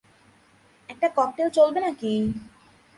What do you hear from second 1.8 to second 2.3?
নাকি?